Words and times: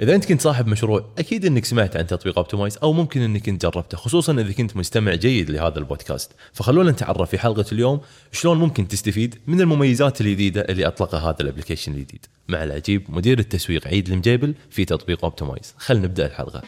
إذا 0.00 0.14
أنت 0.14 0.24
كنت 0.24 0.40
صاحب 0.40 0.66
مشروع 0.66 1.04
أكيد 1.18 1.44
إنك 1.44 1.64
سمعت 1.64 1.96
عن 1.96 2.06
تطبيق 2.06 2.38
Optimize 2.38 2.78
أو 2.82 2.92
ممكن 2.92 3.22
إنك 3.22 3.48
إنت 3.48 3.62
جربته 3.62 3.96
خصوصا 3.96 4.32
إذا 4.32 4.52
كنت 4.52 4.76
مستمع 4.76 5.14
جيد 5.14 5.50
لهذا 5.50 5.78
البودكاست. 5.78 6.32
فخلونا 6.52 6.90
نتعرف 6.90 7.30
في 7.30 7.38
حلقة 7.38 7.64
اليوم 7.72 8.00
شلون 8.32 8.58
ممكن 8.58 8.88
تستفيد 8.88 9.38
من 9.46 9.60
المميزات 9.60 10.20
الجديدة 10.20 10.60
اللي 10.60 10.86
أطلقها 10.86 11.20
هذا 11.20 11.36
ال 11.40 11.44
application 11.44 11.92
الجديد. 11.92 12.26
مع 12.48 12.64
العجيب 12.64 13.04
مدير 13.08 13.38
التسويق 13.38 13.88
عيد 13.88 14.08
المجيبل 14.08 14.54
في 14.70 14.84
تطبيق 14.84 15.24
Optimize 15.24 15.74
خلينا 15.78 16.06
نبدأ 16.06 16.26
الحلقة. 16.26 16.62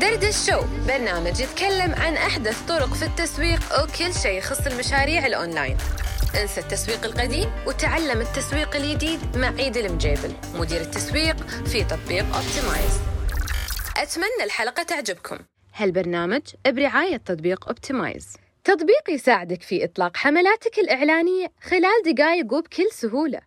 دردش 0.00 0.36
show 0.46 0.60
برنامج 0.88 1.40
يتكلم 1.40 1.94
عن 1.94 2.14
أحدث 2.14 2.62
طرق 2.68 2.94
في 2.94 3.04
التسويق 3.04 3.60
وكل 3.82 4.14
شيء 4.22 4.38
يخص 4.38 4.66
المشاريع 4.66 5.26
الأونلاين. 5.26 5.76
انسى 6.34 6.60
التسويق 6.60 7.04
القديم 7.04 7.50
وتعلم 7.66 8.20
التسويق 8.20 8.76
الجديد 8.76 9.36
مع 9.36 9.48
عيد 9.48 9.76
المجيبل 9.76 10.32
مدير 10.54 10.80
التسويق 10.80 11.36
في 11.46 11.84
تطبيق 11.84 12.24
Optimize 12.24 13.00
أتمنى 13.96 14.44
الحلقة 14.44 14.82
تعجبكم. 14.82 15.38
هالبرنامج 15.74 16.42
برعاية 16.66 17.16
تطبيق 17.16 17.68
اوبتمايز 17.68 18.36
تطبيق 18.64 19.10
يساعدك 19.10 19.62
في 19.62 19.84
إطلاق 19.84 20.16
حملاتك 20.16 20.78
الإعلانية 20.78 21.52
خلال 21.62 22.14
دقائق 22.14 22.52
وبكل 22.52 22.90
سهولة. 22.92 23.40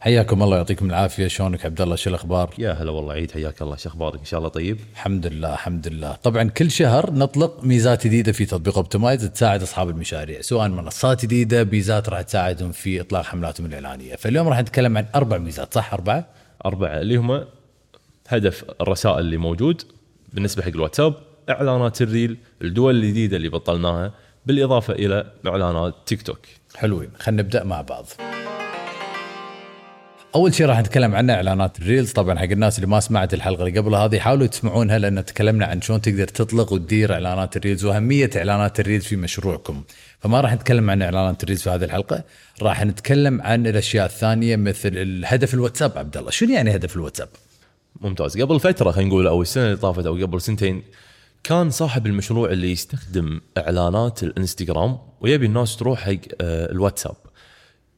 حياكم 0.00 0.42
الله 0.42 0.56
يعطيكم 0.56 0.90
العافية. 0.90 1.26
شلونك 1.26 1.66
عبد 1.66 1.80
الله؟ 1.80 1.96
شو 1.96 2.10
الأخبار؟ 2.10 2.54
يا 2.58 2.72
هلا 2.72 2.90
والله 2.90 3.12
عيد 3.12 3.30
حياك 3.30 3.62
الله. 3.62 3.76
شو 3.76 3.88
أخبارك؟ 3.88 4.18
إن 4.18 4.24
شاء 4.24 4.38
الله 4.38 4.50
طيب. 4.50 4.78
الحمد 4.92 5.26
لله 5.26 5.52
الحمد 5.52 5.88
لله. 5.88 6.12
طبعا 6.12 6.42
كل 6.48 6.70
شهر 6.70 7.12
نطلق 7.12 7.64
ميزات 7.64 8.06
جديدة 8.06 8.32
في 8.32 8.44
تطبيق 8.44 8.76
أوبتمايز 8.76 9.24
تساعد 9.24 9.62
أصحاب 9.62 9.88
المشاريع 9.88 10.40
سواء 10.40 10.68
منصات 10.68 11.24
جديدة 11.24 11.64
ميزات 11.64 12.08
راح 12.08 12.20
تساعدهم 12.20 12.72
في 12.72 13.00
إطلاق 13.00 13.24
حملاتهم 13.24 13.66
الإعلانية. 13.66 14.16
فاليوم 14.16 14.48
راح 14.48 14.60
نتكلم 14.60 14.98
عن 14.98 15.06
أربع 15.14 15.38
ميزات 15.38 15.74
صح؟ 15.74 15.94
أربعة؟ 15.94 16.26
أربعة 16.66 17.00
اللي 17.00 17.16
هم 17.16 17.44
هدف 18.28 18.64
الرسائل 18.80 19.18
اللي 19.18 19.36
موجود 19.36 19.82
بالنسبة 20.32 20.62
حق 20.62 20.68
الواتساب 20.68 21.14
إعلانات 21.50 22.02
ال 22.02 22.09
reel 22.09 22.36
الدول 22.62 22.96
الجديدة 22.96 23.36
اللي 23.36 23.48
بطلناها 23.48 24.12
بالإضافة 24.46 24.92
إلى 24.92 25.32
إعلانات 25.46 25.94
تيك 26.06 26.22
توك. 26.22 26.40
حلوين 26.76 27.10
خلينا 27.18 27.42
نبدأ 27.42 27.64
مع 27.64 27.80
بعض. 27.80 28.06
أول 30.34 30.54
شيء 30.54 30.66
راح 30.66 30.80
نتكلم 30.80 31.14
عنه 31.14 31.32
إعلانات 31.32 31.78
ال 31.78 31.84
reels 31.84 32.12
طبعا 32.12 32.38
حق 32.38 32.44
الناس 32.44 32.76
اللي 32.78 32.86
ما 32.86 33.00
سمعت 33.00 33.34
الحلقة 33.34 33.66
اللي 33.66 33.78
قبلها 33.78 34.04
هذه 34.06 34.18
حاولوا 34.18 34.46
تسمعونها 34.46 34.98
لأن 34.98 35.24
تكلمنا 35.24 35.66
عن 35.66 35.80
شلون 35.80 36.00
تقدر 36.00 36.28
تطلق 36.28 36.72
وتدير 36.72 37.12
إعلانات 37.12 37.56
ال 37.56 37.61
reels 37.61 37.84
وأهمية 37.84 38.30
إعلانات 38.36 38.80
ال 38.80 38.84
reels 38.84 39.04
في 39.04 39.16
مشروعكم. 39.16 39.82
فما 40.20 40.40
راح 40.40 40.54
نتكلم 40.54 40.90
عن 40.90 41.02
إعلانات 41.02 41.42
ال 41.42 41.45
reels 41.45 41.62
في 41.62 41.70
هذه 41.70 41.84
الحلقة 41.84 42.24
راح 42.62 42.84
نتكلم 42.84 43.42
عن 43.42 43.66
الأشياء 43.66 44.06
الثانية 44.06 44.56
مثل 44.56 44.90
الهدف 44.92 45.54
الواتساب. 45.54 45.98
عبد 45.98 46.16
الله 46.16 46.30
شنو 46.30 46.50
يعني 46.50 46.76
هدف 46.76 46.96
الواتساب؟ 46.96 47.28
ممتاز. 48.00 48.40
قبل 48.40 48.60
فترة 48.60 48.90
خلينا 48.90 49.10
نقول 49.10 49.26
أو 49.26 49.42
السنة 49.42 49.64
اللي 49.64 49.76
طافت 49.76 50.06
أو 50.06 50.14
قبل 50.14 50.40
سنتين 50.40 50.82
كان 51.44 51.70
صاحب 51.70 52.06
المشروع 52.06 52.50
اللي 52.50 52.72
يستخدم 52.72 53.40
إعلانات 53.58 54.22
الإنستغرام 54.22 54.98
ويبي 55.20 55.46
الناس 55.46 55.76
تروح 55.76 56.00
حق 56.00 56.12
آه، 56.40 56.72
الواتساب. 56.72 57.16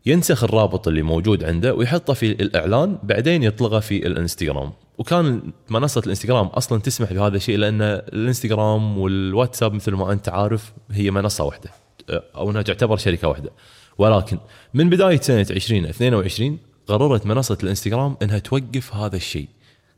ينسخ 0.09 0.45
الرابط 0.45 0.89
اللي 0.89 1.03
موجود 1.03 1.45
عنده 1.45 1.75
ويحطه 1.75 2.13
في 2.15 2.33
الإعلان 2.33 2.99
بعدين 3.03 3.43
يطلقه 3.43 3.81
في 3.81 4.07
الإنستغرام. 4.07 4.73
وكان 4.99 5.43
منصة 5.71 6.03
الإنستغرام 6.05 6.47
أصلا 6.47 6.81
تسمح 6.81 7.13
بهذا 7.13 7.37
الشيء 7.37 7.57
لأن 7.59 7.83
الإنستغرام 7.83 8.99
والواتساب 8.99 9.73
مثل 9.73 9.93
ما 9.93 10.13
أنت 10.13 10.29
عارف 10.29 10.73
هي 10.91 11.11
منصة 11.11 11.45
واحدة 11.45 11.71
أو 12.11 12.51
إنها 12.51 12.63
تعتبر 12.63 12.97
شركة 12.97 13.29
واحدة. 13.29 13.51
ولكن 13.99 14.39
من 14.75 14.91
بداية 14.91 15.21
سنة 15.21 15.47
2022 15.51 16.59
قررت 16.87 17.27
منصة 17.27 17.59
الإنستغرام 17.63 18.17
إنها 18.23 18.39
توقف 18.39 18.95
هذا 18.95 19.17
الشيء. 19.17 19.49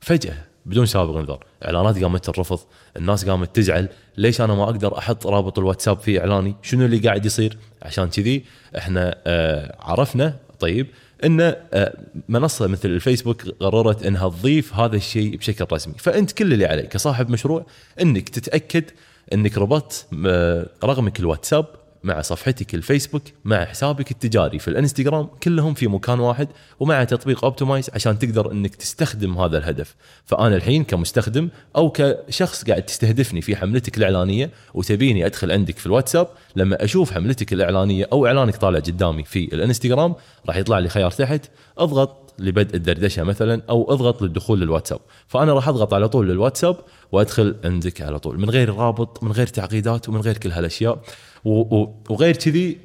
فجأة 0.01 0.50
بدون 0.67 0.87
سابق 0.87 1.17
انذار 1.17 1.45
إعلانات 1.65 2.03
قامت 2.03 2.25
ترفض. 2.31 2.59
الناس 2.97 3.29
قامت 3.29 3.57
تزعل. 3.57 3.89
ليش 4.17 4.41
أنا 4.41 4.55
ما 4.55 4.65
أقدر 4.65 4.99
أحط 4.99 5.27
رابط 5.27 5.59
الواتساب 5.59 5.99
في 5.99 6.21
إعلاني؟ 6.21 6.55
شنو 6.63 6.85
اللي 6.85 6.99
قاعد 6.99 7.27
يصير؟ 7.27 7.59
عشان 7.83 8.09
كذي 8.09 8.45
إحنا 8.79 9.19
آه 9.27 9.77
عرفنا 9.81 10.37
طيب 10.61 10.87
إن 11.25 11.41
آه 11.41 11.97
منصة 12.29 12.67
مثل 12.67 12.89
الفيسبوك 12.89 13.49
قررت 13.49 14.07
إنها 14.07 14.29
تضيف 14.29 14.75
هذا 14.75 14.97
الشيء 14.97 15.37
بشكل 15.37 15.67
رسمي. 15.73 15.95
فأنت 15.99 16.33
كل 16.33 16.53
اللي 16.53 16.67
عليك 16.67 16.89
كصاحب 16.89 17.31
مشروع 17.31 17.67
إنك 18.03 18.29
تتأكد 18.29 18.85
إنك 19.33 19.59
ربطت 19.59 20.07
آه 20.27 20.67
رقمك 20.85 21.21
الواتساب 21.21 21.67
مع 22.05 22.21
صفحتك 22.21 22.75
الفيسبوك 22.75 23.23
مع 23.45 23.65
حسابك 23.65 24.11
التجاري 24.11 24.59
في 24.59 24.69
الانستغرام 24.69 25.29
كلهم 25.43 25.75
في 25.75 25.87
مكان 25.87 26.21
واحد 26.21 26.49
ومع 26.81 27.05
تطبيق 27.05 27.45
اوبتمايز 27.45 27.91
عشان 27.95 28.19
تقدر 28.19 28.53
إنك 28.53 28.75
تستخدم 28.75 29.39
هذا 29.39 29.59
الهدف. 29.59 29.95
فأنا 30.25 30.57
الحين 30.57 30.85
كمستخدم 30.85 31.49
أو 31.77 31.91
كشخص 31.91 32.65
قاعد 32.65 32.83
تستهدفني 32.83 33.41
في 33.41 33.57
حملتك 33.57 33.99
الإعلانية 33.99 34.51
وتبيني 34.75 35.27
أدخل 35.27 35.53
عندك 35.53 35.79
في 35.79 35.87
الواتساب 35.87 36.29
لما 36.57 36.85
أشوف 36.85 37.13
حملتك 37.13 37.53
الإعلانية 37.53 38.09
أو 38.13 38.27
إعلانك 38.27 38.57
طالع 38.57 38.79
قدامي 38.79 39.25
في 39.25 39.55
الانستغرام 39.55 40.15
راح 40.47 40.57
يطلع 40.57 40.79
لي 40.79 40.89
خيار 40.89 41.11
تحت 41.11 41.51
أضغط 41.79 42.30
لبدء 42.41 42.77
الدردشة 42.77 43.23
مثلا 43.23 43.63
أو 43.71 43.93
أضغط 43.93 44.23
للدخول 44.23 44.61
للواتساب. 44.61 45.01
فأنا 45.27 45.53
راح 45.53 45.69
أضغط 45.69 45.95
على 45.95 46.09
طول 46.09 46.29
للواتساب 46.29 46.77
وأدخل 47.13 47.57
عندك 47.65 48.03
على 48.03 48.19
طول 48.19 48.41
من 48.41 48.51
غير 48.51 48.75
رابط 48.75 49.23
من 49.23 49.33
غير 49.33 49.47
تعقيدات 49.47 50.09
ومن 50.09 50.21
غير 50.21 50.37
كل 50.37 50.51
هالأشياء. 50.51 51.03
وغير 51.45 52.37
كذي 52.37 52.79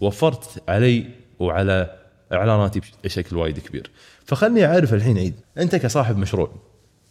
وفرت 0.00 0.62
علي 0.68 1.06
وعلى 1.38 1.96
إعلاناتي 2.32 2.80
بشكل 3.04 3.36
وايد 3.36 3.58
كبير. 3.58 3.90
فخلني 4.24 4.66
أعرف 4.66 4.94
الحين 4.94 5.18
عيد 5.18 5.34
أنت 5.58 5.76
كصاحب 5.76 6.16
مشروع 6.16 6.50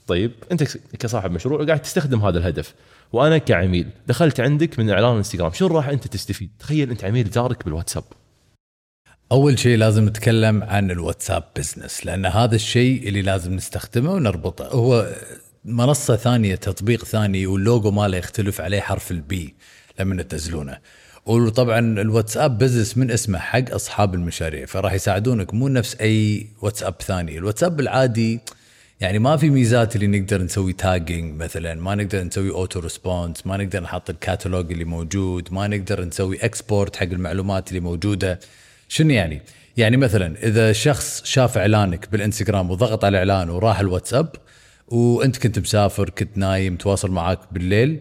طيب 0.08 0.32
أنت 0.52 0.64
كصاحب 1.00 1.32
مشروع 1.32 1.66
قاعد 1.66 1.82
تستخدم 1.82 2.22
هذا 2.22 2.38
الهدف. 2.38 2.74
وأنا 3.14 3.38
كعميل 3.38 3.90
دخلت 4.08 4.40
عندك 4.40 4.80
من 4.80 4.90
إعلان 4.90 5.16
إنستغرام 5.16 5.52
شنو 5.52 5.68
راح 5.68 5.90
أنت 5.90 6.08
تستفيد؟ 6.08 6.50
تخيل 6.60 6.90
أنت 6.90 7.04
عميل 7.04 7.30
جارك 7.30 7.66
بالواتساب. 7.66 8.04
أول 9.32 9.60
شيء 9.60 9.78
لازم 9.78 10.06
نتكلم 10.06 10.64
عن 10.64 10.92
الواتساب 10.92 11.44
business 11.56 12.06
لأن 12.06 12.26
هذا 12.26 12.56
الشيء 12.56 13.08
اللي 13.08 13.22
لازم 13.22 13.54
نستخدمه 13.54 14.14
ونربطه. 14.14 14.68
هو 14.68 15.16
منصة 15.66 16.16
ثانية 16.16 16.56
تطبيق 16.56 17.06
ثاني 17.06 17.48
واللوجو 17.48 17.92
ماله 17.92 18.18
يختلف 18.18 18.62
عليه 18.62 18.82
حرف 18.82 19.12
ال 19.12 19.34
B 19.34 19.56
لما 20.00 20.24
تنزلونه 20.24 20.78
وطبعا 21.26 21.80
الواتساب 21.80 22.58
business 22.58 22.98
من 22.98 23.12
اسمه 23.12 23.40
حق 23.40 23.74
أصحاب 23.74 24.16
المشاريع 24.16 24.66
فراح 24.66 24.94
يساعدونك. 24.94 25.54
مو 25.54 25.68
نفس 25.68 25.96
أي 26.02 26.48
واتساب 26.62 26.96
ثاني. 27.02 27.38
الواتساب 27.38 27.80
العادي 27.80 28.40
يعني 29.00 29.20
ما 29.20 29.38
في 29.38 29.50
ميزات 29.50 29.96
اللي 29.96 30.08
نقدر 30.08 30.42
نسوي 30.42 30.74
tagging 30.74 31.42
مثلا. 31.42 31.76
ما 31.76 31.96
نقدر 31.96 32.24
نسوي 32.24 32.50
auto 32.50 32.80
response 32.80 33.48
ما 33.48 33.58
نقدر 33.58 33.84
نحط 33.84 34.10
الكاتالوج 34.10 34.72
اللي 34.72 34.86
موجود 34.86 35.54
ما 35.54 35.68
نقدر 35.68 36.06
نسوي 36.06 36.38
export 36.46 36.96
حق 36.96 37.04
المعلومات 37.04 37.70
اللي 37.70 37.80
موجودة. 37.80 38.40
شنو 38.88 39.10
يعني؟ 39.10 39.42
يعني 39.78 39.98
مثلا 39.98 40.36
إذا 40.44 40.72
شخص 40.72 41.24
شاف 41.24 41.58
إعلانك 41.58 42.12
بالإنستغرام 42.12 42.72
وضغط 42.72 43.06
على 43.06 43.24
الإعلان 43.24 43.50
وراح 43.50 43.80
الواتساب 43.80 44.30
وأنت 44.88 45.38
كنت 45.38 45.60
مسافر 45.60 46.10
كنت 46.10 46.38
نايم 46.38 46.76
تواصل 46.76 47.12
معاك 47.12 47.40
بالليل 47.52 48.00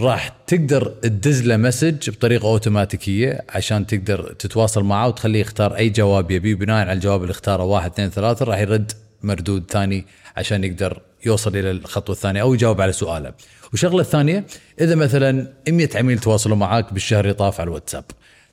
راح 0.00 0.28
تقدر 0.46 0.88
تدز 1.02 1.42
له 1.42 1.56
مسج 1.56 2.10
بطريقة 2.10 2.48
أوتوماتيكية 2.48 3.44
عشان 3.48 3.86
تقدر 3.86 4.32
تتواصل 4.32 4.84
معه 4.84 5.08
وتخليه 5.08 5.40
يختار 5.40 5.76
أي 5.76 5.90
جواب 5.90 6.30
يبيه. 6.30 6.54
بناء 6.54 6.76
على 6.76 6.92
الجواب 6.92 7.22
اللي 7.22 7.30
اختاره 7.30 7.62
واحد 7.62 7.90
اثنين 7.90 8.10
ثلاثة 8.10 8.44
راح 8.44 8.58
يرد 8.58 8.92
مردود 9.22 9.64
ثاني 9.70 10.06
عشان 10.36 10.64
يقدر 10.64 11.02
يوصل 11.26 11.56
إلى 11.56 11.70
الخطوة 11.70 12.16
الثانية 12.16 12.42
أو 12.42 12.54
يجاوب 12.54 12.80
على 12.80 12.92
سؤاله. 12.92 13.32
والشغلة 13.70 14.00
الثانية 14.00 14.46
إذا 14.80 14.94
مثلا 14.94 15.52
100 15.68 15.88
عميل 15.94 16.18
تواصلوا 16.18 16.56
معاك 16.56 16.92
بالشهر 16.92 17.24
اللي 17.24 17.34
طاف 17.34 17.60
على 17.60 17.68
الواتساب. 17.68 18.04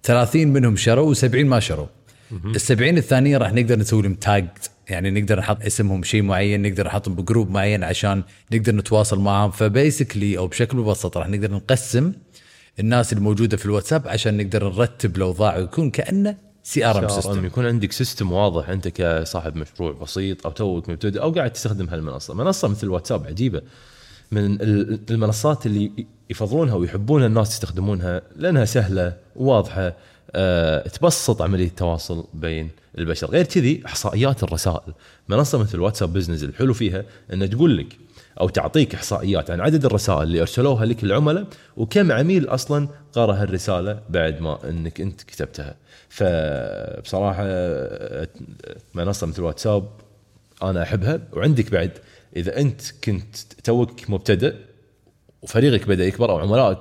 30 0.06 0.48
منهم 0.48 0.76
شروا 0.76 1.14
و70 1.16 1.36
ما 1.36 1.60
شروا. 1.60 1.88
ال 2.46 2.62
70 2.62 2.98
الثانية 2.98 3.38
راح 3.38 3.54
نقدر 3.54 3.80
نسوي 3.80 4.02
لهم 4.02 4.14
tag 4.14 4.48
يعني 4.90 5.12
نقدر 5.12 5.40
نحط 5.40 5.66
اسمهم 5.66 6.04
شيء 6.04 6.22
معين 6.22 6.62
نقدر 6.62 6.86
نحطهم 6.88 7.16
ب 7.16 7.22
group 7.22 7.50
معين 7.52 7.84
عشان 7.84 8.24
نقدر 8.54 8.76
نتواصل 8.76 9.20
معهم 9.20 9.52
ف 9.52 9.61
basically 9.61 10.38
أو 10.38 10.48
بشكل 10.48 10.78
مبسط 10.78 11.18
راح 11.18 11.30
نقدر 11.30 11.52
نقسم 11.52 12.14
الناس 12.80 13.14
الموجودة 13.14 13.58
في 13.58 13.66
الواتساب 13.66 14.08
عشان 14.08 14.38
نقدر 14.38 14.64
نرتب 14.70 15.18
الأوضاع 15.18 15.58
ويكون 15.58 15.90
كأنه 15.90 16.38
CRM 16.64 17.08
system 17.08 17.46
يكون 17.46 17.66
عندك 17.66 17.92
system 17.92 18.32
واضح 18.32 18.70
أنت 18.70 18.88
كصاحب 18.88 19.56
مشروع 19.56 19.92
بسيط 19.92 20.46
أو 20.46 20.52
توك 20.52 20.90
مبتدئ 20.90 21.22
أو 21.22 21.32
قاعد 21.32 21.54
تستخدم 21.54 21.90
هالمنصة، 21.90 22.34
منصة 22.34 22.68
مثل 22.68 22.88
الواتساب 22.88 23.28
عجيبة. 23.28 23.62
من 24.32 24.46
ال- 24.62 25.00
المنصات 25.12 25.66
اللي 25.66 25.92
يفضلونها 26.30 26.76
ويحبونها 26.76 27.28
الناس 27.28 27.52
يستخدمونها 27.52 28.22
لأنها 28.36 28.66
سهلة 28.66 29.18
وواضحه 29.36 29.94
أه 30.32 30.88
تبسط 30.88 31.42
عملية 31.42 31.68
التواصل 31.68 32.28
بين 32.34 32.70
البشر، 32.98 33.28
غير 33.28 33.46
كذي 33.46 33.84
إحصائيات 33.86 34.44
الرسائل، 34.44 34.94
منصة 35.30 35.58
مثل 35.58 35.80
واتساب 35.80 36.14
بزنس 36.14 36.44
الحلو 36.44 36.74
فيها 36.74 37.04
انها 37.34 37.48
تقول 37.48 37.78
لك 37.78 37.98
أو 38.42 38.50
تعطيك 38.50 38.96
إحصائيات 38.96 39.52
عن 39.52 39.62
عدد 39.62 39.86
الرسائل 39.86 40.24
اللي 40.24 40.42
أرسلوها 40.42 40.86
لك 40.86 41.04
العملاء 41.04 41.48
وكم 41.78 42.12
عميل 42.12 42.48
أصلا 42.48 42.88
قرا 43.14 43.34
هالرساله 43.34 44.00
بعد 44.10 44.42
ما 44.42 44.70
إنك 44.70 45.02
أنت 45.02 45.22
كتبتها. 45.22 45.76
فبصراحة 46.10 47.44
منصة 48.94 49.28
مثل 49.28 49.42
واتساب 49.42 49.90
أنا 50.64 50.84
أحبها. 50.84 51.20
وعندك 51.34 51.72
بعد 51.72 51.92
إذا 52.36 52.60
أنت 52.60 52.82
كنت 53.04 53.36
توك 53.64 54.10
مبتدئ 54.10 54.56
وفريقك 55.46 55.88
بدأ 55.88 56.06
يكبر 56.06 56.32
أو 56.32 56.38
عملائك 56.38 56.80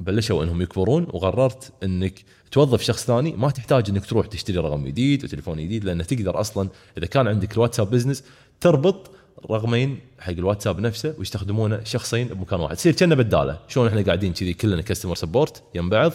بلشوا 0.00 0.44
إنهم 0.44 0.62
يكبرون 0.62 1.06
وقررت 1.12 1.72
إنك 1.82 2.24
توظف 2.50 2.82
شخص 2.82 3.06
ثاني. 3.06 3.32
ما 3.32 3.50
تحتاج 3.50 3.90
إنك 3.90 4.06
تروح 4.06 4.26
تشتري 4.26 4.56
رقم 4.56 4.84
جديد 4.86 5.24
وتليفون 5.24 5.56
جديد 5.56 5.84
لأن 5.84 6.06
تقدر 6.06 6.40
أصلا 6.40 6.68
إذا 6.98 7.06
كان 7.06 7.28
عندك 7.28 7.54
الواتساب 7.54 7.90
business 7.90 8.24
تربط 8.60 9.10
رقمين 9.50 10.00
حق 10.18 10.32
الواتساب 10.32 10.80
نفسه 10.80 11.14
ويستخدمونه 11.18 11.84
شخصين 11.84 12.28
بمكان 12.28 12.60
واحد. 12.60 12.76
تصير 12.76 12.92
كأنه 12.92 13.14
بدالة. 13.14 13.58
شلون 13.68 13.88
إحنا 13.88 14.02
قاعدين 14.02 14.32
كذي 14.32 14.54
كلنا 14.54 14.82
customer 14.82 15.14
support 15.14 15.62
يم 15.74 15.90
بعض 15.90 16.12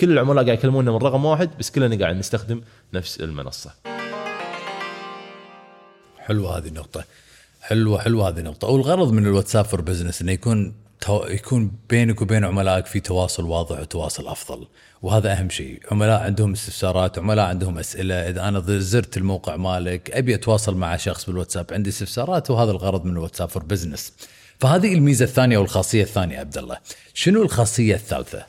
كل 0.00 0.12
العملاء 0.12 0.44
قاعد 0.44 0.58
يكلمونا 0.58 0.90
من 0.90 0.98
رقم 0.98 1.24
واحد 1.24 1.50
بس 1.58 1.70
كلنا 1.70 1.96
قاعد 2.04 2.16
نستخدم 2.16 2.60
نفس 2.94 3.20
المنصة. 3.20 3.70
حلوة 6.18 6.58
هذه 6.58 6.68
النقطة. 6.68 7.04
حلوة 7.60 7.98
حلوة 8.00 8.28
هذه 8.28 8.38
النقطة. 8.38 8.68
والغرض 8.68 9.12
من 9.12 9.26
الواتساب 9.26 9.64
for 9.64 9.80
business 9.80 10.22
إنه 10.22 10.32
يكون. 10.32 10.87
يكون 11.08 11.72
بينك 11.90 12.22
وبين 12.22 12.44
عملائك 12.44 12.86
في 12.86 13.00
تواصل 13.00 13.44
واضح 13.44 13.80
وتواصل 13.80 14.26
أفضل. 14.26 14.66
وهذا 15.02 15.32
أهم 15.32 15.50
شيء. 15.50 15.80
عملاء 15.90 16.20
عندهم 16.20 16.52
استفسارات 16.52 17.18
عملاء 17.18 17.46
عندهم 17.46 17.78
أسئلة. 17.78 18.14
إذا 18.14 18.48
أنا 18.48 18.60
زرت 18.66 19.16
الموقع 19.16 19.56
مالك 19.56 20.10
أبي 20.10 20.34
أتواصل 20.34 20.76
مع 20.76 20.96
شخص 20.96 21.26
بالواتساب. 21.26 21.66
عندي 21.72 21.90
استفسارات 21.90 22.50
وهذا 22.50 22.70
الغرض 22.70 23.04
من 23.04 23.12
الواتساب 23.12 23.48
for 23.48 23.62
business 23.62 24.12
فهذه 24.58 24.94
الميزة 24.94 25.24
الثانية 25.24 25.58
والخاصية 25.58 26.02
الثانية 26.02 26.38
عبد 26.38 26.58
الله. 26.58 26.78
شنو 27.14 27.42
الخاصية 27.42 27.94
الثالثة؟ 27.94 28.46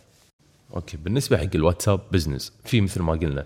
okay 0.76 0.98
بالنسبة 0.98 1.38
حق 1.38 1.56
الواتساب 1.56 2.00
business 2.12 2.54
في 2.66 2.82
مثل 2.82 3.02
ما 3.02 3.14
قلنا 3.14 3.46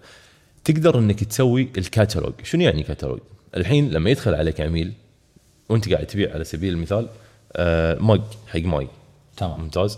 تقدر 0.64 1.00
إنك 1.00 1.24
تسوي 1.24 1.70
الكاتالوج. 1.78 2.34
شنو 2.44 2.62
يعني 2.62 2.84
كاتالوج؟ 2.84 3.20
الحين 3.58 3.92
لما 3.92 4.10
يدخل 4.10 4.36
عليك 4.36 4.62
عميل 4.62 4.94
وأنت 5.70 5.94
قاعد 5.94 6.06
تبيع 6.06 6.34
على 6.34 6.44
سبيل 6.44 6.74
المثال 6.74 7.10
mug 8.00 8.22
حق 8.48 8.60
ماي 8.60 8.88
تمام. 9.38 9.62
ممتاز. 9.62 9.98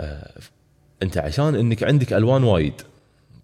آه 0.00 0.30
انت 1.02 1.18
عشان 1.18 1.54
انك 1.54 1.82
عندك 1.82 2.12
ألوان 2.12 2.44
وايد 2.44 2.72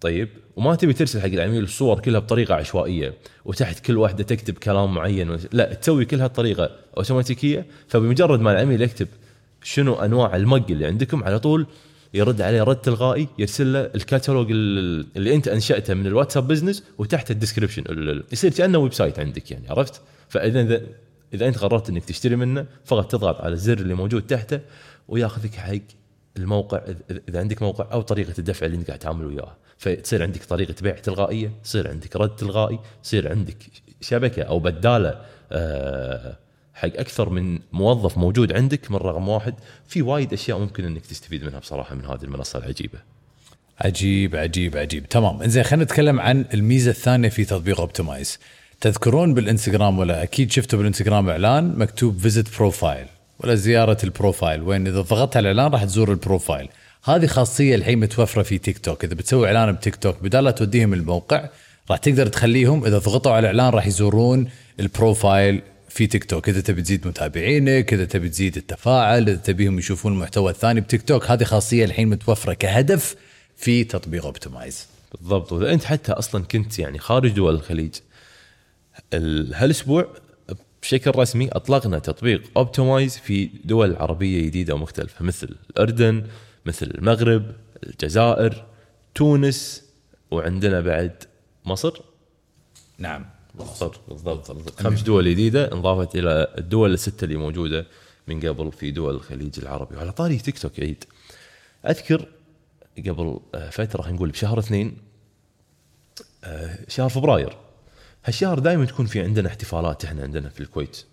طيب 0.01 0.29
وما 0.55 0.75
تبي 0.75 0.93
ترسل 0.93 1.19
حق 1.21 1.25
العميل 1.27 1.63
الصور 1.63 1.99
كلها 1.99 2.19
بطريقة 2.19 2.55
عشوائية 2.55 3.13
وتحت 3.45 3.79
كل 3.85 3.97
واحدة 3.97 4.23
تكتب 4.23 4.53
كلام 4.53 4.93
معين 4.93 5.37
لا 5.51 5.73
تسوي 5.73 6.05
كلها 6.05 6.27
بطريقه 6.27 6.69
أوتوماتيكية 6.97 7.65
فبمجرد 7.87 8.39
ما 8.39 8.51
العميل 8.51 8.81
يكتب 8.81 9.07
شنو 9.63 9.93
أنواع 9.93 10.35
ال 10.35 10.44
mug 10.44 10.71
اللي 10.71 10.85
عندكم 10.85 11.23
على 11.23 11.39
طول 11.39 11.65
يرد 12.13 12.41
عليه 12.41 12.63
رد 12.63 12.75
تلقائي 12.75 13.27
يرسل 13.39 13.73
له 13.73 13.79
الكاتالوج 13.95 14.47
ال- 14.51 15.05
اللي 15.17 15.35
انت 15.35 15.47
انشأته 15.47 15.93
من 15.93 16.07
الواتساب 16.07 16.47
business 16.47 16.83
وتحت 16.97 17.31
ال 17.31 17.35
description 17.35 17.81
ال- 17.89 18.09
ال- 18.09 18.23
يصير 18.31 18.51
كأنه 18.51 18.77
website 18.77 19.19
عندك 19.19 19.51
يعني 19.51 19.69
عرفت؟ 19.69 20.01
فإذا 20.29 20.81
إذا 21.33 21.47
أنت 21.47 21.57
قررت 21.57 21.89
إنك 21.89 22.05
تشتري 22.05 22.35
منه 22.35 22.65
فقط 22.85 23.11
تضغط 23.11 23.41
على 23.41 23.53
الزر 23.53 23.77
اللي 23.77 23.93
موجود 23.93 24.27
تحته 24.27 24.59
وياخذك 25.07 25.55
حق 25.55 25.77
الموقع 26.37 26.81
اذا 27.29 27.39
عندك 27.39 27.61
موقع 27.61 27.87
أو 27.91 28.01
طريقة 28.01 28.33
الدفع 28.39 28.65
اللي 28.65 28.77
أنت 28.77 28.87
قاعد 28.87 28.99
تعامل 28.99 29.25
وياها 29.25 29.57
فتصير 29.77 30.23
عندك 30.23 30.43
طريقة 30.43 30.75
بيع 30.81 30.95
تلقائيه 30.95 31.51
يصير 31.65 31.87
عندك 31.87 32.15
رد 32.15 32.35
تلقائي 32.35 32.79
يصير 33.03 33.29
عندك 33.29 33.57
شبكة 34.01 34.43
أو 34.43 34.59
بدالة 34.59 35.21
آه، 35.51 36.37
حق 36.73 36.89
أكثر 36.95 37.29
من 37.29 37.59
موظف 37.71 38.17
موجود 38.17 38.53
عندك 38.53 38.91
من 38.91 38.97
رقم 38.97 39.27
واحد. 39.27 39.55
في 39.87 40.01
وايد 40.01 40.33
أشياء 40.33 40.59
ممكن 40.59 40.85
إنك 40.85 41.05
تستفيد 41.05 41.43
منها 41.43 41.59
بصراحة 41.59 41.95
من 41.95 42.05
هذه 42.05 42.23
المنصة 42.23 42.59
العجيبة. 42.59 42.99
عجيب 43.79 44.35
عجيب 44.35 44.77
عجيب. 44.77 45.09
تمام. 45.09 45.41
إنزين 45.41 45.63
خلينا 45.63 45.83
نتكلم 45.83 46.19
عن 46.19 46.45
الميزة 46.53 46.91
الثانية 46.91 47.29
في 47.29 47.45
تطبيق 47.45 47.79
اوبتمايز 47.79 48.39
تذكرون 48.81 49.33
بالإنستغرام 49.33 49.99
ولا 49.99 50.23
أكيد 50.23 50.51
شفتوا 50.51 50.79
بالإنستغرام 50.79 51.29
إعلان 51.29 51.73
مكتوب 51.77 52.17
visit 52.17 52.57
profile 52.57 53.05
ولا 53.39 53.55
زيارة 53.55 53.97
ال 54.03 54.09
profile. 54.09 54.61
وين 54.61 54.87
إذا 54.87 55.01
ضغطت 55.01 55.37
على 55.37 55.51
الإعلان 55.51 55.71
راح 55.73 55.83
تزور 55.83 56.11
ال 56.11 56.17
profile. 56.17 56.69
هذه 57.03 57.25
خاصية 57.25 57.75
الحين 57.75 57.99
متوفرة 57.99 58.43
في 58.43 58.57
تيك 58.57 58.77
توك 58.77 59.03
إذا 59.03 59.13
بتسوي 59.13 59.47
إعلان 59.47 59.71
بتيك 59.71 59.95
توك 59.95 60.23
بدال 60.23 60.43
لا 60.43 60.51
توديهم 60.51 60.93
الموقع 60.93 61.49
راح 61.91 61.97
تقدر 61.97 62.27
تخليهم 62.27 62.85
إذا 62.85 62.97
ضغطوا 62.97 63.31
على 63.31 63.49
الإعلان 63.51 63.73
راح 63.73 63.87
يزورون 63.87 64.49
ال 64.79 64.89
profile 64.89 65.61
في 65.89 66.07
تيك 66.07 66.23
توك 66.23 66.49
إذا 66.49 66.61
تبي 66.61 66.81
تزيد 66.81 67.07
متابعينك 67.07 67.93
إذا 67.93 68.05
تبي 68.05 68.29
تزيد 68.29 68.57
التفاعل 68.57 69.29
إذا 69.29 69.35
تبيهم 69.35 69.79
يشوفون 69.79 70.13
المحتوى 70.13 70.51
الثاني 70.51 70.81
بتيك 70.81 71.01
توك 71.01 71.31
هذه 71.31 71.43
خاصية 71.43 71.85
الحين 71.85 72.07
متوفرة 72.09 72.53
كهدف 72.53 73.15
في 73.57 73.83
تطبيق 73.83 74.25
اوبتمايز 74.25 74.87
بالضبط. 75.19 75.51
وإذا 75.51 75.73
أنت 75.73 75.83
حتى 75.83 76.11
أصلا 76.11 76.43
كنت 76.43 76.79
يعني 76.79 76.99
خارج 76.99 77.31
دول 77.31 77.55
الخليج 77.55 77.91
ال- 77.95 78.01
هالأسبوع 79.53 80.07
بشكل 80.81 81.11
رسمي 81.15 81.47
أطلقنا 81.47 81.99
تطبيق 81.99 82.41
اوبتمايز 82.57 83.17
في 83.17 83.49
دول 83.63 83.95
عربية 83.95 84.45
جديدة 84.45 84.73
ومختلفة 84.75 85.25
مثل 85.25 85.55
الأردن 85.69 86.27
مثل 86.65 86.85
المغرب 86.85 87.51
الجزائر 87.83 88.65
تونس 89.15 89.83
وعندنا 90.31 90.81
بعد 90.81 91.23
مصر. 91.65 92.01
نعم. 92.97 93.25
مصر 93.55 93.91
بالضبط. 94.07 94.81
خمس 94.81 95.01
دول 95.01 95.29
جديدة 95.29 95.71
انضافت 95.71 96.15
إلى 96.15 96.53
الدول 96.57 96.93
الستة 96.93 97.25
اللي 97.25 97.37
موجودة 97.37 97.87
من 98.27 98.39
قبل 98.39 98.71
في 98.71 98.91
دول 98.91 99.15
الخليج 99.15 99.59
العربي. 99.59 99.95
وعلى 99.95 100.11
طاري 100.11 100.37
تيك 100.37 100.59
توك 100.59 100.79
عيد. 100.79 101.03
أذكر 101.85 102.27
قبل 102.97 103.39
آه، 103.55 103.69
فترة 103.69 104.01
خلينا 104.01 104.15
نقول 104.15 104.29
بشهر 104.29 104.59
اثنين 104.59 104.97
آه، 106.43 106.79
شهر 106.87 107.09
فبراير. 107.09 107.57
هالشهر 108.25 108.59
دائما 108.59 108.85
تكون 108.85 109.05
في 109.05 109.21
عندنا 109.21 109.47
احتفالات 109.47 110.05
إحنا 110.05 110.23
عندنا 110.23 110.49
في 110.49 110.59
الكويت 110.59 111.03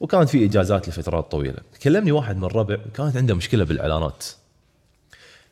وكانت 0.00 0.28
في 0.28 0.44
إجازات 0.44 0.88
لفترات 0.88 1.30
طويلة. 1.30 1.58
كلمني 1.82 2.12
واحد 2.12 2.36
من 2.36 2.44
الربع 2.44 2.78
كانت 2.94 3.16
عنده 3.16 3.34
مشكلة 3.34 3.64
بالإعلانات. 3.64 4.24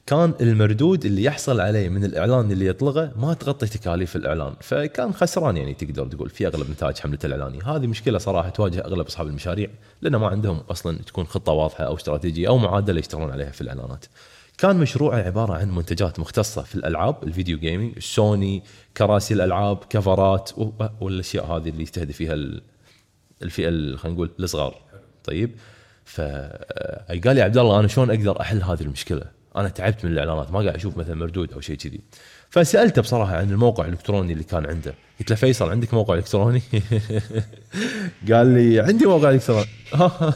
كان 0.06 0.34
المردود 0.40 1.04
اللي 1.04 1.24
يحصل 1.24 1.60
عليه 1.60 1.88
من 1.88 2.04
الإعلان 2.04 2.52
اللي 2.52 2.66
يطلقه 2.66 3.12
ما 3.16 3.34
تغطي 3.34 3.66
تكاليف 3.66 4.16
الإعلان 4.16 4.54
فكان 4.60 5.14
خسران 5.14 5.56
يعني 5.56 5.74
تقدر 5.74 6.06
تقول 6.06 6.30
في 6.30 6.46
أغلب 6.46 6.70
نتائج 6.70 6.98
حملته 6.98 7.26
الاعلانيه 7.26 7.62
هذه 7.76 7.86
مشكلة 7.86 8.18
صراحة 8.18 8.48
تواجه 8.48 8.84
أغلب 8.84 9.06
أصحاب 9.06 9.26
المشاريع 9.26 9.70
لأن 10.02 10.16
ما 10.16 10.28
عندهم 10.28 10.56
أصلا 10.70 10.98
تكون 10.98 11.26
خطة 11.26 11.52
واضحة 11.52 11.84
أو 11.84 11.96
استراتيجية 11.96 12.48
أو 12.48 12.58
معادلة 12.58 12.98
يشتغلون 12.98 13.30
عليها 13.30 13.50
في 13.50 13.60
الإعلانات. 13.60 14.04
كان 14.58 14.76
مشروعه 14.76 15.18
عبارة 15.18 15.54
عن 15.54 15.70
منتجات 15.74 16.20
مختصة 16.20 16.62
في 16.62 16.74
الألعاب 16.74 17.22
الفيديو 17.22 17.58
جيمنج 17.58 17.98
سوني 17.98 18.62
كراسي 18.96 19.34
الألعاب 19.34 19.78
كفرات 19.90 20.50
والأشياء 21.00 21.46
هذه 21.46 21.68
اللي 21.68 21.82
يستهدف 21.82 22.16
فيها 22.16 22.34
ال- 22.34 22.62
الفئة 23.42 23.68
ال- 23.68 23.98
خلينا 23.98 24.14
نقول 24.16 24.30
الصغار 24.40 24.74
طيب 25.24 25.50
فقال 26.04 27.34
لي 27.34 27.42
عبد 27.42 27.58
الله 27.58 27.80
أنا 27.80 27.88
شلون 27.88 28.10
أقدر 28.10 28.40
أحل 28.40 28.62
هذه 28.62 28.80
المشكلة؟ 28.80 29.22
أنا 29.56 29.68
تعبت 29.68 30.04
من 30.04 30.12
الإعلانات 30.12 30.50
ما 30.50 30.60
قاعد 30.60 30.74
أشوف 30.74 30.96
مثلا 30.96 31.14
مردود 31.14 31.52
أو 31.52 31.60
شيء 31.60 31.76
كذي. 31.76 32.00
فسألته 32.50 33.02
بصراحة 33.02 33.36
عن 33.36 33.50
الموقع 33.50 33.84
الإلكتروني 33.84 34.32
اللي 34.32 34.44
كان 34.44 34.66
عنده، 34.66 34.94
قلت 35.20 35.30
له 35.30 35.36
فيصل 35.36 35.70
عندك 35.70 35.94
موقع 35.94 36.14
إلكتروني؟ 36.14 36.62
قال 38.32 38.46
لي 38.46 38.80
عندي 38.80 39.06
موقع 39.06 39.30
إلكتروني. 39.30 39.66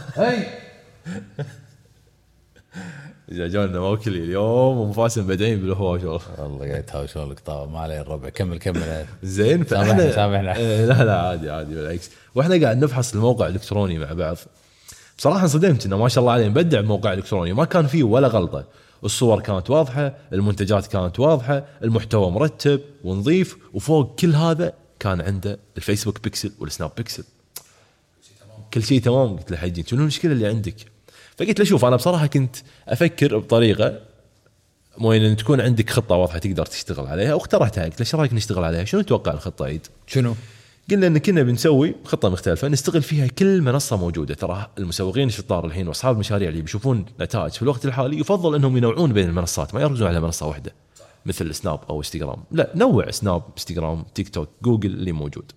إذا 3.30 3.48
جانا 3.48 3.80
موكلي 3.80 4.18
اليوم 4.18 4.78
ومفاسن 4.78 5.26
بدعين 5.26 5.60
بالهواء 5.60 6.00
شغل. 6.00 6.20
والله 6.38 6.68
قاعد 6.68 6.78
يتهاوشون 6.78 7.30
لك 7.30 7.40
طبعا 7.40 7.66
ما 7.66 7.78
عليه 7.78 8.00
الربع 8.00 8.28
كمل 8.28 8.58
كمل. 8.58 9.04
زين 9.22 9.64
فاحنا 9.64 10.12
سامحنا. 10.12 10.54
آه، 10.56 10.86
لا 10.86 11.04
لا 11.04 11.20
عادي 11.20 11.50
عادي 11.50 11.74
بالعكس. 11.74 12.10
وإحنا 12.34 12.60
قاعد 12.62 12.84
نفحص 12.84 13.14
الموقع 13.14 13.46
الإلكتروني 13.46 13.98
مع 13.98 14.12
بعض. 14.12 14.36
بصراحة 15.18 15.42
انصدمت 15.42 15.86
إنه 15.86 15.96
ما 15.96 16.08
شاء 16.08 16.22
الله 16.22 16.32
عليه 16.32 16.48
مبدع 16.48 16.80
بموقع 16.80 17.12
إلكتروني. 17.12 17.52
ما 17.52 17.64
كان 17.64 17.86
فيه 17.86 18.02
ولا 18.02 18.28
غلطة. 18.28 18.64
الصور 19.04 19.40
كانت 19.40 19.70
واضحة 19.70 20.14
المنتجات 20.32 20.86
كانت 20.86 21.20
واضحة 21.20 21.64
المحتوى 21.82 22.30
مرتب 22.30 22.80
ونظيف 23.04 23.56
وفوق 23.74 24.14
كل 24.20 24.34
هذا 24.34 24.72
كان 25.00 25.20
عنده 25.20 25.58
الفيسبوك 25.76 26.22
بيكسل 26.22 26.52
والسناب 26.60 26.90
بيكسل. 26.96 27.24
كل 28.74 28.82
شيء 28.82 29.00
تمام. 29.00 29.36
قلت 29.36 29.50
له 29.50 29.56
حجي 29.56 29.84
شنو 29.88 30.00
المشكلة 30.00 30.32
اللي 30.32 30.46
عندك؟ 30.46 30.74
فقلت 31.40 31.58
له 31.58 31.64
شوف 31.64 31.84
أنا 31.84 31.96
بصراحة 31.96 32.26
كنت 32.26 32.56
أفكر 32.88 33.38
بطريقة 33.38 34.00
وين 35.00 35.24
إن 35.24 35.36
تكون 35.36 35.60
عندك 35.60 35.90
خطة 35.90 36.14
واضحة 36.14 36.38
تقدر 36.38 36.66
تشتغل 36.66 37.06
عليها 37.06 37.34
واقترحتها 37.34 37.84
قلت 37.84 37.94
له 37.94 38.00
إيش 38.00 38.14
رأيك 38.14 38.34
نشتغل 38.34 38.64
عليها؟ 38.64 38.84
شنو 38.84 39.00
تتوقع 39.00 39.32
الخطة 39.32 39.64
عيد؟ 39.64 39.86
شنو؟ 40.06 40.34
قلنا 40.90 41.06
إن 41.06 41.18
كنا 41.18 41.42
بنسوي 41.42 41.94
خطة 42.04 42.28
مختلفة 42.28 42.68
نستغل 42.68 43.02
فيها 43.02 43.26
كل 43.26 43.62
منصة 43.62 43.96
موجودة. 43.96 44.34
ترى 44.34 44.70
المسوقين 44.78 45.28
الشطار 45.28 45.66
الحين 45.66 45.88
وأصحاب 45.88 46.14
المشاريع 46.14 46.48
اللي 46.48 46.62
بيشوفون 46.62 47.04
نتائج 47.20 47.52
في 47.52 47.62
الوقت 47.62 47.84
الحالي 47.84 48.20
يفضل 48.20 48.54
إنهم 48.54 48.76
ينوعون 48.76 49.12
بين 49.12 49.28
المنصات 49.28 49.74
ما 49.74 49.80
يركزون 49.80 50.08
على 50.08 50.20
منصة 50.20 50.46
واحدة 50.46 50.74
مثل 51.26 51.54
سناب 51.54 51.80
أو 51.90 51.98
انستغرام 51.98 52.44
لا 52.50 52.72
نوع 52.74 53.10
سناب 53.10 53.42
انستغرام 53.56 54.04
تيك 54.14 54.28
توك 54.28 54.48
جوجل 54.62 54.90
اللي 54.90 55.12
موجود. 55.12 55.52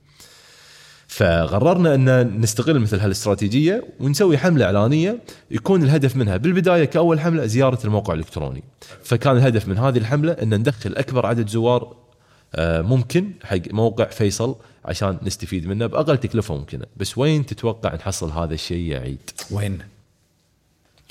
فقررنا 1.07 1.95
أن 1.95 2.41
نستغل 2.41 2.79
مثل 2.79 2.99
هالاستراتيجية 2.99 3.83
ونسوي 3.99 4.37
حملة 4.37 4.65
إعلانية 4.65 5.19
يكون 5.51 5.83
الهدف 5.83 6.15
منها. 6.15 6.37
بالبداية 6.37 6.85
كأول 6.85 7.19
حملة 7.19 7.45
زيارة 7.45 7.79
الموقع 7.85 8.13
الإلكتروني. 8.13 8.63
فكان 9.03 9.37
الهدف 9.37 9.67
من 9.67 9.77
هذه 9.77 9.97
الحملة 9.97 10.31
أن 10.31 10.53
ندخل 10.53 10.95
أكبر 10.95 11.25
عدد 11.25 11.49
زوار 11.49 11.95
آه، 12.55 12.81
ممكن 12.81 13.31
حق 13.43 13.61
موقع 13.71 14.05
فيصل 14.05 14.55
عشان 14.85 15.17
نستفيد 15.23 15.67
منه 15.67 15.85
بأقل 15.85 16.17
تكلفة 16.17 16.57
ممكنة. 16.57 16.85
بس 16.97 17.17
وين 17.17 17.45
تتوقع 17.45 17.95
نحصل 17.95 18.31
هذا 18.31 18.53
الشيء 18.53 18.91
يا 18.91 18.99
عيد؟ 18.99 19.31
وين؟ 19.51 19.79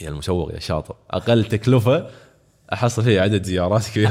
يا 0.01 0.09
المسوق 0.09 0.55
يا 0.55 0.59
شاطر. 0.61 0.95
أقل 1.11 1.45
تكلفة 1.45 2.07
أحصل 2.73 3.03
فيه 3.05 3.21
عدد 3.21 3.45
زيارات 3.45 3.87
كبير 3.89 4.11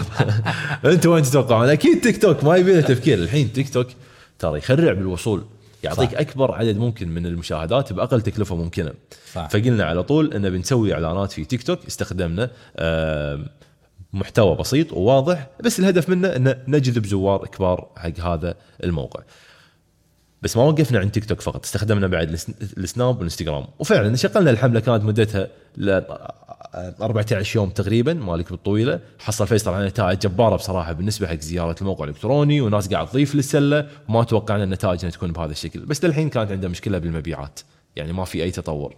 أنتم 0.85 1.09
وين 1.09 1.23
تتوقعون 1.23 1.69
أكيد 1.69 2.01
تيك 2.01 2.21
توك 2.21 2.43
ما 2.43 2.55
يبي 2.55 2.73
له 2.73 2.81
تفكير. 2.81 3.17
الحين 3.17 3.53
تيك 3.53 3.69
توك 3.69 3.87
ترى 4.39 4.57
يخرع 4.57 4.93
بالوصول. 4.93 5.43
يعطيك 5.83 6.11
صح. 6.11 6.17
أكبر 6.19 6.51
عدد 6.51 6.77
ممكن 6.77 7.09
من 7.09 7.25
المشاهدات 7.25 7.93
بأقل 7.93 8.21
تكلفة 8.21 8.55
ممكنة 8.55 8.93
صح. 9.33 9.49
فقلنا 9.49 9.83
على 9.83 10.03
طول 10.03 10.33
إن 10.33 10.49
بنسوي 10.49 10.93
إعلانات 10.93 11.31
في 11.31 11.45
تيك 11.45 11.63
توك 11.63 11.85
استخدمنا 11.85 12.49
آم، 12.79 13.47
محتوى 14.13 14.55
بسيط 14.55 14.93
وواضح 14.93 15.47
بس 15.63 15.79
الهدف 15.79 16.09
منه 16.09 16.27
إن 16.27 16.55
نجذب 16.67 17.05
زوار 17.05 17.45
كبار 17.47 17.87
حق 17.97 18.19
هذا 18.19 18.55
الموقع 18.83 19.23
بس 20.41 20.57
ما 20.57 20.63
وقفنا 20.63 20.99
عند 20.99 21.11
تيك 21.11 21.25
توك 21.25 21.41
فقط 21.41 21.63
استخدمنا 21.65 22.07
بعد 22.07 22.29
الس- 22.31 22.49
السناب 22.77 23.15
والانستغرام. 23.15 23.67
وفعلا 23.79 24.15
شغلنا 24.15 24.49
الحملة 24.51 24.79
كانت 24.79 25.03
مدتها 25.03 25.47
ل 25.77 26.01
14 27.01 27.55
يوم 27.55 27.69
تقريبا 27.69 28.13
مالك 28.13 28.51
بالطويلة. 28.51 28.99
حصل 29.19 29.47
فيصل 29.47 29.73
على 29.73 29.85
نتائج 29.87 30.19
جبارة 30.19 30.55
بصراحة 30.55 30.91
بالنسبة 30.93 31.27
حق 31.27 31.35
زيارة 31.39 31.75
الموقع 31.81 32.03
الإلكتروني 32.03 32.61
وناس 32.61 32.87
قاعد 32.93 33.07
تضيف 33.07 33.35
للسلة. 33.35 33.87
وما 34.09 34.23
توقعنا 34.23 34.63
النتائج 34.63 34.99
إنها 34.99 35.11
تكون 35.11 35.31
بهذا 35.31 35.51
الشكل. 35.51 35.79
بس 35.85 36.05
للحين 36.05 36.29
كانت 36.29 36.51
عنده 36.51 36.67
مشكلة 36.67 36.97
بالمبيعات 36.97 37.59
يعني 37.95 38.13
ما 38.13 38.25
في 38.25 38.43
أي 38.43 38.51
تطور. 38.51 38.95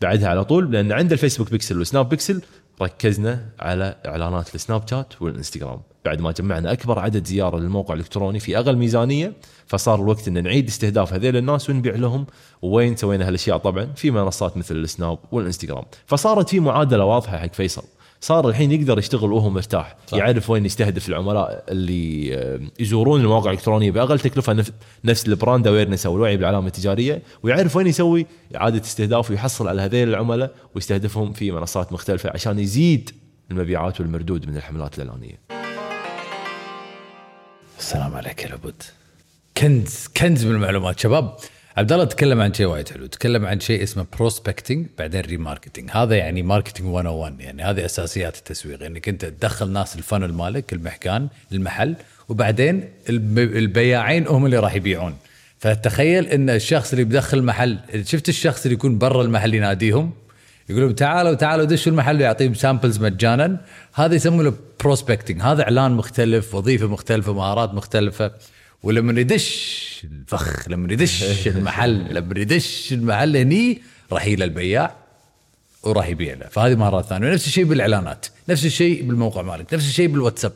بعدها 0.00 0.28
على 0.28 0.44
طول 0.44 0.72
لأن 0.72 0.92
عند 0.92 1.12
الفيسبوك 1.12 1.50
بيكسل 1.50 1.78
والسناب 1.78 2.08
بيكسل 2.08 2.42
ركزنا 2.82 3.44
على 3.60 3.96
إعلانات 4.06 4.54
السناب 4.54 4.88
شات 4.88 5.22
والإنستغرام. 5.22 5.80
بعد 6.04 6.20
ما 6.20 6.32
جمعنا 6.32 6.72
أكبر 6.72 6.98
عدد 6.98 7.26
زيارة 7.26 7.58
للموقع 7.58 7.94
الإلكتروني 7.94 8.40
في 8.40 8.58
أقل 8.58 8.76
ميزانيه 8.76 9.32
فصار 9.66 10.02
الوقت 10.02 10.28
إن 10.28 10.42
نعيد 10.42 10.68
استهداف 10.68 11.12
هذيل 11.12 11.36
الناس 11.36 11.70
ونبيع 11.70 11.94
لهم 11.94 12.26
وين 12.62 12.96
سوينا 12.96 13.28
هالأشياء 13.28 13.56
طبعا 13.58 13.84
في 13.96 14.10
منصات 14.10 14.56
مثل 14.56 14.76
السناب 14.76 15.18
والإنستغرام 15.32 15.84
فصارت 16.06 16.48
في 16.48 16.60
معادلة 16.60 17.04
واضحة 17.04 17.38
حق 17.38 17.54
فيصل 17.54 17.82
صار 18.22 18.48
الحين 18.48 18.72
يقدر 18.72 18.98
يشتغل 18.98 19.32
وهو 19.32 19.50
مرتاح 19.50 19.96
صح. 20.06 20.18
يعرف 20.18 20.50
وين 20.50 20.66
يستهدف 20.66 21.08
العملاء 21.08 21.64
اللي 21.68 22.34
آه، 22.34 22.60
يزورون 22.80 23.20
المواقع 23.20 23.50
الإلكترونية 23.50 23.90
بأقل 23.90 24.20
تكلفة 24.20 24.54
نف- 24.62 24.70
نفس 25.04 25.28
ال 25.28 25.34
brand 25.34 25.66
awareness 25.66 26.06
أو 26.06 26.16
الوعي 26.16 26.36
بالعلامة 26.36 26.66
التجارية 26.66 27.22
ويعرف 27.42 27.76
وين 27.76 27.86
يسوي 27.86 28.26
إعادة 28.56 28.80
استهداف 28.80 29.30
ويحصل 29.30 29.68
على 29.68 29.82
هذيل 29.82 30.08
العملاء 30.08 30.50
ويستهدفهم 30.74 31.32
في 31.32 31.50
منصات 31.50 31.92
مختلفة 31.92 32.30
عشان 32.34 32.58
يزيد 32.58 33.10
المبيعات 33.50 34.00
والمردود 34.00 34.48
من 34.48 34.56
الحملات 34.56 34.98
الإعلانية. 34.98 35.49
السلام 37.80 38.14
عليك 38.14 38.42
يا 38.42 38.48
لابد. 38.48 38.82
كنز 39.58 40.06
كنز 40.16 40.44
من 40.44 40.54
المعلومات. 40.54 41.00
شباب 41.00 41.36
عبد 41.76 41.92
الله 41.92 42.04
تكلم 42.04 42.40
عن 42.40 42.54
شيء 42.54 42.66
وايد 42.66 42.88
حلو. 42.88 43.06
تكلم 43.06 43.46
عن 43.46 43.60
شيء 43.60 43.82
اسمه 43.82 44.06
prospecting 44.18 44.86
بعدين 44.98 45.20
remarketing 45.20 45.90
هذا 45.92 46.16
يعني 46.16 46.42
marketing 46.42 46.86
101 46.86 47.40
يعني 47.40 47.62
هذه 47.62 47.84
أساسيات 47.84 48.36
التسويق. 48.36 48.82
انك 48.82 49.08
انت 49.08 49.24
تدخل 49.24 49.70
ناس 49.70 49.96
ال 49.96 50.01
funnel 50.01 50.32
مالك 50.32 50.72
المكان 50.72 51.28
المحل 51.52 51.94
وبعدين 52.28 52.88
الب- 53.08 53.38
البياعين 53.38 54.26
هم 54.26 54.46
اللي 54.46 54.58
راح 54.58 54.74
يبيعون. 54.74 55.16
فتخيل 55.58 56.26
إن 56.26 56.50
الشخص 56.50 56.92
اللي 56.92 57.04
بدخل 57.04 57.42
محل 57.42 57.78
شفت 58.04 58.28
الشخص 58.28 58.62
اللي 58.64 58.74
يكون 58.74 58.98
برا 58.98 59.22
المحل 59.22 59.54
يناديهم؟ 59.54 60.12
يقول 60.70 60.82
لهم 60.82 60.92
تعالوا 60.92 61.34
تعالوا 61.34 61.64
دشوا 61.64 61.92
المحل 61.92 62.16
ويعطيهم 62.16 62.54
samples 62.54 62.98
مجانا. 62.98 63.60
هذا 63.94 64.14
يسمونه 64.14 64.52
prospecting 64.80 65.42
هذا 65.42 65.62
إعلان 65.62 65.92
مختلف 65.92 66.54
وظيفة 66.54 66.86
مختلفة 66.86 67.32
مهارات 67.32 67.74
مختلفة. 67.74 68.32
ولما 68.82 69.20
يدش 69.20 70.06
الفخ 70.12 70.68
لما 70.68 70.92
يدش 70.92 71.46
المحل 71.48 72.14
لما 72.14 72.38
يدش 72.38 72.92
المحل 72.92 73.36
هني 73.36 73.82
راح 74.12 74.26
يجي 74.26 74.44
البياع 74.44 74.94
وراح 75.82 76.08
يبيع 76.08 76.34
له. 76.34 76.46
فهذه 76.46 76.74
مهارات 76.74 77.04
ثانية. 77.04 77.32
نفس 77.32 77.46
الشيء 77.46 77.64
بالإعلانات. 77.64 78.26
نفس 78.48 78.64
الشيء 78.64 79.02
بالموقع 79.02 79.42
مالك. 79.42 79.74
نفس 79.74 79.88
الشيء 79.88 80.08
بالواتساب. 80.08 80.52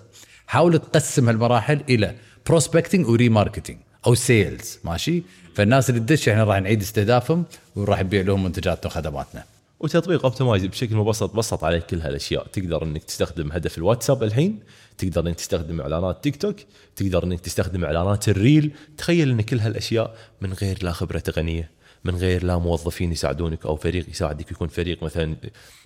حاول 0.47 0.78
تقسم 0.78 1.28
هالمراحل 1.28 1.80
إلى 1.88 2.14
prospecting 2.47 3.09
و 3.09 3.14
remarketing 3.14 3.76
أو 4.06 4.14
sales 4.14 4.79
ماشي؟ 4.85 5.23
فالناس 5.54 5.90
اللي 5.90 6.00
تدش 6.00 6.28
إحنا 6.28 6.44
راح 6.44 6.59
نعيد 6.59 6.83
استهدافهم 6.83 7.44
وراح 7.76 8.00
نبيع 8.00 8.23
لهم 8.23 8.44
منتجاتنا 8.44 8.87
وخدماتنا. 8.87 9.44
وتطبيق 9.85 10.25
اوبتمايز 10.25 10.67
بشكل 10.67 10.97
مبسط 10.97 11.37
بسط 11.37 11.64
عليك 11.64 11.87
كل 11.87 12.00
هالأشياء. 12.00 12.47
تقدر 12.47 12.83
إنك 12.83 13.05
تستخدم 13.05 13.53
هدف 13.53 13.79
الواتساب 13.79 14.23
الحين 14.23 14.61
تقدر 14.99 15.26
إنك 15.26 15.35
تستخدم 15.35 15.81
إعلانات 15.81 16.25
تيك 16.25 16.37
توك 16.37 16.57
تقدر 16.97 17.25
إنك 17.25 17.41
تستخدم 17.41 17.85
إعلانات 17.85 18.29
ال 18.29 18.36
reel. 18.36 18.73
تخيل 18.99 19.31
إن 19.31 19.41
كل 19.41 19.59
هالأشياء 19.59 20.17
من 20.41 20.53
غير 20.53 20.79
لا 20.83 20.93
خبرة 20.93 21.19
تقنية 21.19 21.71
من 22.05 22.17
غير 22.17 22.45
لا 22.45 22.59
موظفين 22.59 23.12
يساعدونك 23.12 23.67
أو 23.67 23.76
فريق 23.76 24.09
يساعدك. 24.09 24.50
يكون 24.50 24.69
فريق 24.69 25.03
مثلا 25.03 25.37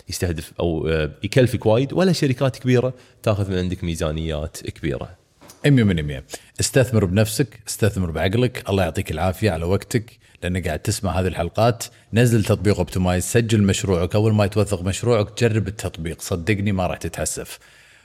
يستهدف 0.09 0.53
أو 0.59 0.87
آه، 0.87 1.11
يكلفك 1.23 1.65
وايد 1.65 1.93
ولا 1.93 2.11
شركات 2.11 2.57
كبيرة 2.57 2.93
تأخذ 3.23 3.51
من 3.51 3.57
عندك 3.57 3.83
ميزانيات 3.83 4.57
كبيرة. 4.57 5.18
100 5.65 5.83
من 5.83 6.03
100 6.03 6.23
استثمر 6.59 7.05
بنفسك 7.05 7.59
استثمر 7.67 8.11
بعقلك. 8.11 8.69
الله 8.69 8.83
يعطيك 8.83 9.11
العافية 9.11 9.51
على 9.51 9.65
وقتك 9.65 10.19
لأنك 10.43 10.67
قاعد 10.67 10.79
تسمع 10.79 11.19
هذه 11.19 11.27
الحلقات. 11.27 11.83
نزل 12.13 12.43
تطبيق 12.43 12.77
أوبتمايز 12.77 13.23
سجل 13.23 13.63
مشروعك. 13.63 14.15
أول 14.15 14.33
ما 14.33 14.45
يتوثق 14.45 14.81
مشروعك 14.81 15.43
جرب 15.43 15.67
التطبيق. 15.67 16.21
صدقني 16.21 16.71
ما 16.71 16.87
راح 16.87 16.97
تتحسف. 16.97 17.59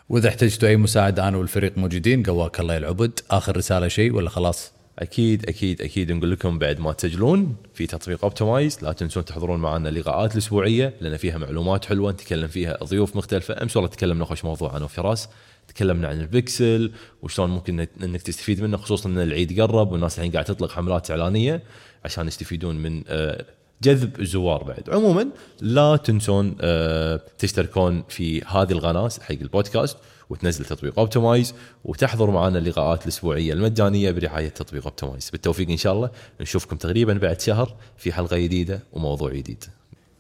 وإذا 0.09 0.29
احتجتوا 0.29 0.69
أي 0.69 0.77
مساعدة 0.77 1.29
أنا 1.29 1.37
والفريق 1.37 1.79
موجودين. 1.79 2.23
قواك 2.23 2.61
الله 2.61 2.75
يا 2.75 2.79
العبد. 2.79 3.21
آخر 3.31 3.57
رسالة 3.57 3.89
شيء 3.89 4.13
ولا 4.13 4.31
خلاص؟ 4.31 4.73
أكيد 4.99 5.49
أكيد 5.49 5.83
أكيد 5.83 6.13
نقول 6.13 6.31
لكم 6.31 6.59
بعد 6.59 6.81
ما 6.81 6.93
تسجلون 6.93 7.57
في 7.75 7.87
تطبيق 7.87 8.25
اوبتمايز 8.25 8.79
لا 8.83 8.93
تنسون 8.93 9.25
تحضرون 9.25 9.61
معنا 9.61 9.89
اللقاءات 9.89 10.33
الأسبوعية 10.33 10.95
لأن 11.01 11.17
فيها 11.17 11.39
معلومات 11.39 11.85
حلوة 11.85 12.13
نتكلم 12.13 12.49
فيها 12.49 12.79
ضيوف 12.85 13.17
مختلفة 13.17 13.63
أمس 13.63 13.77
والله 13.77 13.91
تكلمنا 13.91 14.25
خوش 14.25 14.45
موضوع 14.45 14.77
أنا 14.77 14.85
وفراس 14.85 15.29
تكلمنا 15.69 16.09
عن 16.09 16.21
البكسل 16.21 16.93
وشلون 17.23 17.51
ممكن 17.51 17.87
إنك 18.03 18.23
تستفيد 18.23 18.63
منه 18.63 18.77
خصوصا 18.77 19.09
إن 19.09 19.19
العيد 19.19 19.61
قرب 19.61 19.93
والناس 19.93 20.19
الحين 20.19 20.33
قاعد 20.33 20.45
تطلق 20.45 20.71
حملات 20.71 21.11
إعلانية 21.11 21.63
عشان 22.05 22.27
يستفيدون 22.27 22.77
من 22.77 23.03
آه، 23.09 23.45
جذب 23.83 24.21
الزوار 24.21 24.63
بعد. 24.63 24.91
عموما 24.91 25.29
لا 25.61 25.97
تنسون 25.97 26.57
آه، 26.61 27.21
تشتركون 27.39 28.05
في 28.09 28.43
هذه 28.43 28.73
القناة 28.73 29.09
حق 29.21 29.31
البودكاست. 29.31 29.97
وتنزل 30.31 30.65
تطبيق 30.65 30.99
اوبتمايز 30.99 31.55
وتحضر 31.85 32.31
معنا 32.31 32.59
اللقاءات 32.59 33.03
الأسبوعية 33.03 33.53
المجانية 33.53 34.11
برعاية 34.11 34.49
تطبيق 34.49 34.85
اوبتمايز 34.85 35.31
بالتوفيق 35.31 35.71
إن 35.71 35.77
شاء 35.77 35.93
الله. 35.93 36.11
نشوفكم 36.41 36.77
تقريبا 36.77 37.13
بعد 37.13 37.41
شهر 37.41 37.75
في 37.97 38.13
حلقة 38.13 38.39
جديدة 38.39 38.81
وموضوع 38.93 39.33
جديد. 39.33 39.65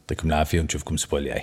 يعطيكم 0.00 0.28
العافية 0.28 0.61
ونشوفكم 0.61 0.94
الأسبوع 0.94 1.20
الجاي. 1.20 1.42